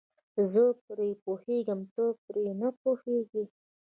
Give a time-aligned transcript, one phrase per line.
[0.51, 3.43] زه پرې پوهېږم ته پرې نه پوهیږې.